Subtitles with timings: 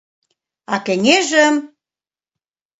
[0.73, 1.55] А кеҥежым...